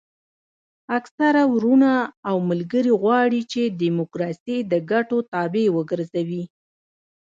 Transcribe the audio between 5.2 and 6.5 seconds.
تابع وګرځوي.